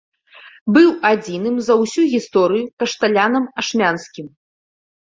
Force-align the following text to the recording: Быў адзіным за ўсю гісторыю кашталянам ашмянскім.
Быў 0.77 0.87
адзіным 1.09 1.55
за 1.67 1.73
ўсю 1.83 2.01
гісторыю 2.15 2.65
кашталянам 2.81 3.45
ашмянскім. 3.65 4.27